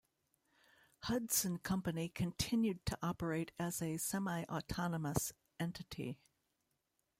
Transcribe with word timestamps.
Hudson 1.03 1.59
Company 1.59 2.09
continued 2.09 2.83
to 2.87 2.97
operate 3.03 3.51
as 3.59 3.83
a 3.83 3.97
semi-autonomous 3.97 5.31
entity. 5.59 6.17